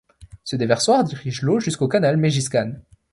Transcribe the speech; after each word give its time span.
Ce 0.43 0.55
déversoir 0.55 1.03
dirige 1.03 1.43
l’eau 1.43 1.59
jusqu’au 1.59 1.87
canal 1.87 2.17
Mégiscane. 2.17 2.81